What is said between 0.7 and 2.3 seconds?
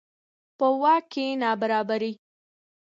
واک کې نابرابري.